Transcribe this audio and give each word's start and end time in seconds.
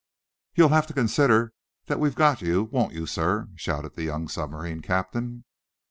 "You'll 0.55 0.69
have 0.69 0.87
to 0.87 0.95
consider 0.95 1.53
that 1.85 1.99
we 1.99 2.09
got 2.09 2.41
you, 2.41 2.63
won't 2.71 2.93
you, 2.95 3.05
sir?" 3.05 3.49
shouted 3.53 3.93
the 3.93 4.01
young 4.05 4.27
submarine 4.27 4.81
captain. 4.81 5.45